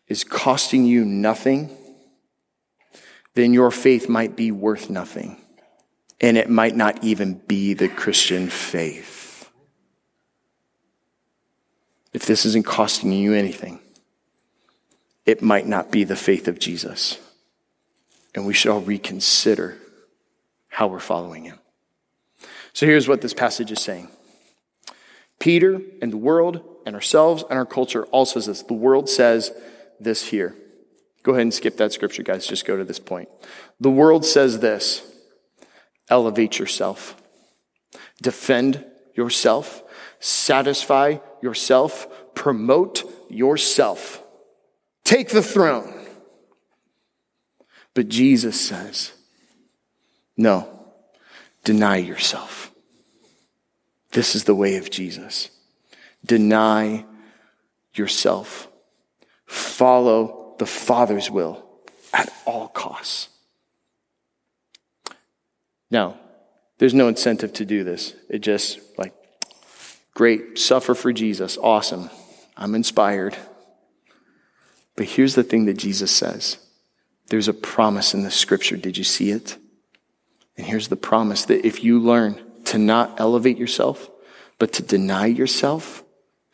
[0.09, 1.75] is costing you nothing,
[3.35, 5.44] then your faith might be worth nothing
[6.25, 9.51] and it might not even be the Christian faith.
[12.15, 13.79] If this isn't costing you anything,
[15.27, 17.19] it might not be the faith of Jesus.
[18.35, 19.77] And we should all reconsider
[20.69, 21.59] how we're following him.
[22.73, 24.09] So here's what this passage is saying
[25.39, 28.63] Peter and the world and ourselves and our culture all says this.
[28.63, 29.53] The world says
[30.01, 30.57] this here.
[31.23, 32.47] Go ahead and skip that scripture, guys.
[32.47, 33.29] Just go to this point.
[33.79, 35.11] The world says this
[36.09, 37.21] elevate yourself,
[38.23, 39.83] defend yourself,
[40.21, 44.23] satisfy yourself, promote yourself,
[45.05, 46.07] take the throne.
[47.95, 49.13] But Jesus says,
[50.37, 50.69] no,
[51.63, 52.73] deny yourself.
[54.13, 55.51] This is the way of Jesus.
[56.25, 57.05] Deny
[57.95, 58.69] yourself.
[59.47, 61.65] Follow the Father's will
[62.13, 63.29] at all costs.
[65.95, 66.17] Now,
[66.79, 68.15] there's no incentive to do this.
[68.29, 69.15] It just, like,
[70.13, 72.11] great, suffer for Jesus, awesome.
[72.57, 73.37] I'm inspired.
[74.97, 76.59] But here's the thing that Jesus says
[77.29, 78.77] there's a promise in the scripture.
[78.77, 79.57] Did you see it?
[80.57, 84.11] And here's the promise that if you learn to not elevate yourself,
[84.59, 86.03] but to deny yourself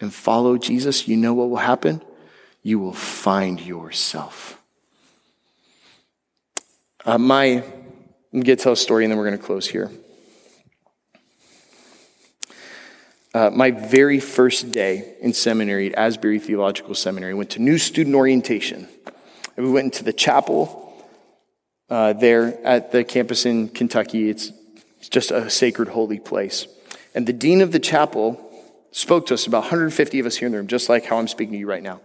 [0.03, 2.03] and follow Jesus, you know what will happen?
[2.63, 4.61] You will find yourself.
[7.07, 7.65] Uh, my
[8.33, 9.91] I'm going to tell a story and then we're going to close here.
[13.35, 18.15] Uh, my very first day in seminary at Asbury Theological Seminary, went to new student
[18.15, 18.89] orientation.
[19.57, 21.05] And we went into the chapel
[21.89, 24.31] uh, there at the campus in Kentucky.
[24.31, 24.53] It's,
[24.99, 26.69] it's just a sacred, holy place.
[27.17, 28.41] And the dean of the chapel
[28.93, 31.29] spoke to us, about 150 of us here in the room, just like how I'm
[31.29, 32.01] speaking to you right now.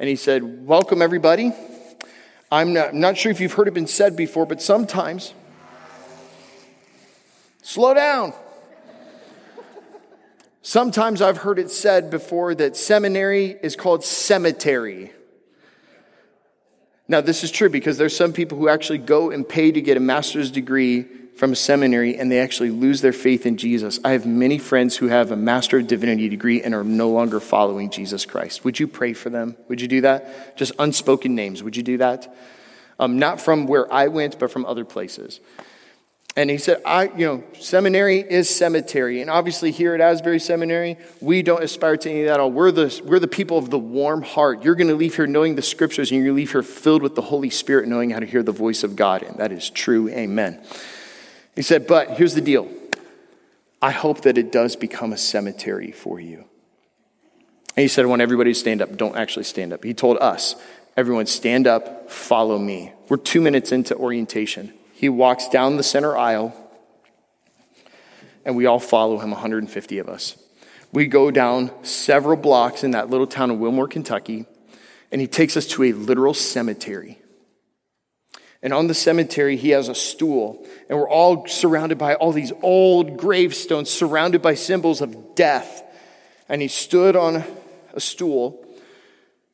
[0.00, 1.52] And he said, Welcome, everybody.
[2.50, 5.34] I'm not, I'm not sure if you've heard it been said before, but sometimes,
[7.62, 8.32] slow down.
[10.62, 15.12] Sometimes I've heard it said before that seminary is called cemetery.
[17.08, 19.96] Now, this is true because there's some people who actually go and pay to get
[19.96, 24.00] a master's degree from a seminary and they actually lose their faith in Jesus.
[24.02, 27.40] I have many friends who have a Master of Divinity degree and are no longer
[27.40, 28.64] following Jesus Christ.
[28.64, 29.56] Would you pray for them?
[29.68, 30.56] Would you do that?
[30.56, 31.62] Just unspoken names.
[31.62, 32.34] Would you do that?
[32.98, 35.40] Um, not from where I went, but from other places.
[36.38, 39.22] And he said, I, you know, seminary is cemetery.
[39.22, 42.50] And obviously, here at Asbury Seminary, we don't aspire to any of that at all.
[42.50, 44.62] We're the, we're the people of the warm heart.
[44.62, 47.02] You're going to leave here knowing the scriptures, and you're going to leave here filled
[47.02, 49.22] with the Holy Spirit, knowing how to hear the voice of God.
[49.22, 50.10] And that is true.
[50.10, 50.62] Amen.
[51.56, 52.70] He said, But here's the deal
[53.82, 56.44] I hope that it does become a cemetery for you.
[57.76, 58.96] And he said, I want everybody to stand up.
[58.96, 59.82] Don't actually stand up.
[59.82, 60.54] He told us,
[60.96, 62.92] Everyone, stand up, follow me.
[63.08, 64.72] We're two minutes into orientation.
[64.92, 66.54] He walks down the center aisle,
[68.46, 70.42] and we all follow him, 150 of us.
[70.90, 74.46] We go down several blocks in that little town of Wilmore, Kentucky,
[75.12, 77.18] and he takes us to a literal cemetery.
[78.66, 82.50] And on the cemetery, he has a stool, and we're all surrounded by all these
[82.62, 85.84] old gravestones, surrounded by symbols of death.
[86.48, 87.44] And he stood on
[87.94, 88.66] a stool.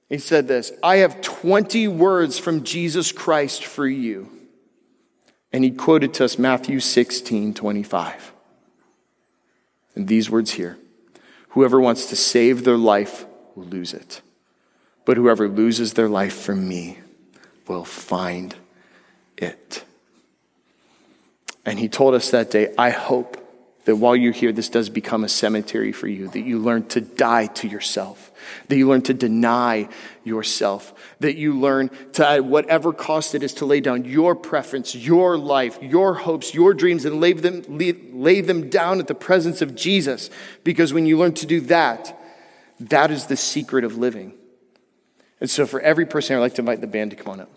[0.08, 4.30] He said this I have 20 words from Jesus Christ for you.
[5.52, 8.32] And he quoted to us Matthew 16, 25.
[9.94, 10.78] And these words here
[11.50, 14.22] Whoever wants to save their life will lose it.
[15.04, 17.00] But whoever loses their life for me
[17.68, 18.56] will find
[19.43, 19.84] it.
[21.64, 23.38] And he told us that day, I hope
[23.84, 27.01] that while you're here, this does become a cemetery for you, that you learn to
[27.01, 28.30] die to yourself,
[28.68, 29.88] that you learn to deny
[30.22, 34.95] yourself, that you learn to, at whatever cost it is, to lay down your preference,
[34.95, 39.62] your life, your hopes, your dreams, and lay them, lay, them down at the presence
[39.62, 40.30] of Jesus.
[40.62, 42.16] Because when you learn to do that,
[42.78, 44.34] that is the secret of living.
[45.40, 47.51] And so, for every person, I'd like to invite the band to come on up.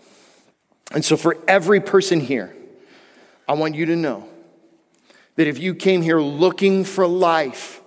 [0.92, 2.54] And so, for every person here,
[3.48, 4.28] I want you to know
[5.36, 7.80] that if you came here looking for life,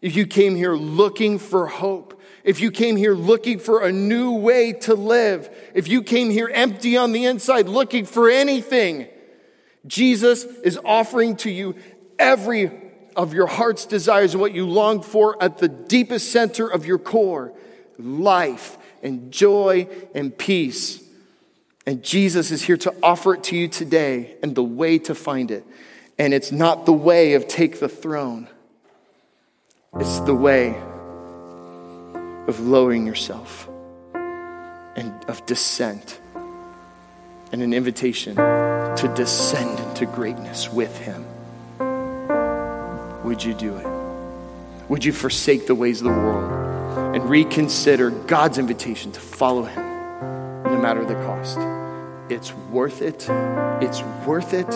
[0.00, 4.32] if you came here looking for hope, if you came here looking for a new
[4.32, 9.08] way to live, if you came here empty on the inside looking for anything,
[9.86, 11.74] Jesus is offering to you
[12.18, 12.70] every
[13.16, 16.98] of your heart's desires and what you long for at the deepest center of your
[16.98, 17.52] core
[17.98, 21.02] life and joy and peace.
[21.90, 25.50] And Jesus is here to offer it to you today and the way to find
[25.50, 25.64] it.
[26.20, 28.46] And it's not the way of take the throne,
[29.96, 30.80] it's the way
[32.46, 33.68] of lowering yourself
[34.14, 36.20] and of descent
[37.50, 41.26] and an invitation to descend into greatness with Him.
[43.24, 44.88] Would you do it?
[44.88, 49.82] Would you forsake the ways of the world and reconsider God's invitation to follow Him
[50.62, 51.58] no matter the cost?
[52.30, 53.28] It's worth it.
[53.82, 54.68] It's worth it.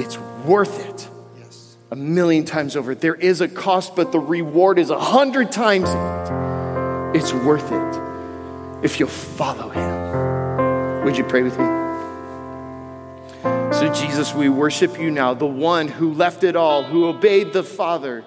[0.00, 1.08] It's worth it.
[1.38, 1.76] Yes.
[1.90, 2.94] A million times over.
[2.94, 7.20] There is a cost, but the reward is a hundred times it.
[7.20, 11.04] It's worth it if you'll follow him.
[11.04, 11.66] Would you pray with me?
[13.74, 17.62] So, Jesus, we worship you now, the one who left it all, who obeyed the
[17.62, 18.24] Father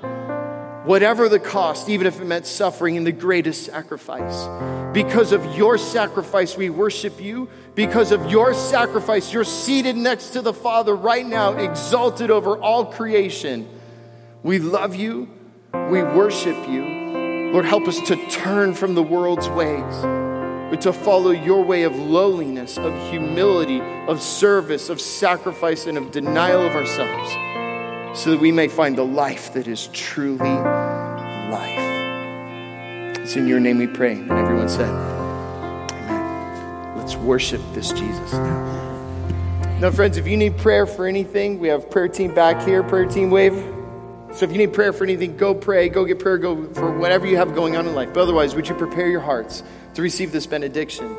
[0.85, 4.47] whatever the cost, even if it meant suffering in the greatest sacrifice.
[4.93, 7.49] Because of your sacrifice, we worship you.
[7.73, 12.85] Because of your sacrifice, you're seated next to the Father right now, exalted over all
[12.85, 13.67] creation.
[14.43, 15.27] We love you.
[15.73, 17.51] We worship you.
[17.51, 20.01] Lord, help us to turn from the world's ways,
[20.71, 26.11] but to follow your way of lowliness, of humility, of service, of sacrifice, and of
[26.11, 27.54] denial of ourselves
[28.15, 30.49] so that we may find the life that is truly
[31.49, 31.79] life.
[33.19, 34.13] It's in your name we pray.
[34.13, 34.89] And everyone said,
[35.91, 36.97] Amen.
[36.97, 39.79] Let's worship this Jesus now.
[39.81, 43.05] Now, friends, if you need prayer for anything, we have prayer team back here, prayer
[43.05, 43.53] team wave.
[44.33, 47.27] So if you need prayer for anything, go pray, go get prayer, go for whatever
[47.27, 48.13] you have going on in life.
[48.13, 49.61] But otherwise, would you prepare your hearts
[49.95, 51.15] to receive this benediction?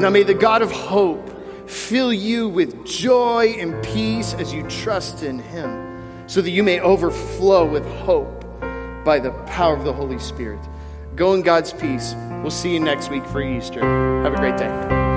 [0.00, 5.22] Now may the God of hope fill you with joy and peace as you trust
[5.22, 5.87] in him
[6.28, 8.44] so that you may overflow with hope
[9.04, 10.60] by the power of the Holy Spirit.
[11.16, 12.14] Go in God's peace.
[12.42, 13.80] We'll see you next week for Easter.
[14.22, 15.07] Have a great day.